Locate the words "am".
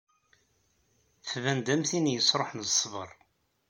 1.73-1.83